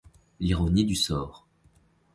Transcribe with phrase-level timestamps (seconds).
[0.39, 1.47] L'Ironie du sort.